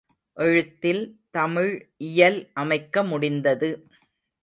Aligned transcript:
எழுத்தில் 0.37 1.01
தமிழ் 1.29 1.73
இயல் 1.97 2.49
அமைக்க 2.53 3.03
முடிந்தது. 3.03 3.69